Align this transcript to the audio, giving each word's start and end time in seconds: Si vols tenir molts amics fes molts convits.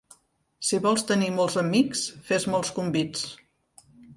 Si 0.69 0.79
vols 0.85 1.03
tenir 1.11 1.27
molts 1.35 1.59
amics 1.63 2.01
fes 2.31 2.51
molts 2.55 2.73
convits. 2.79 3.29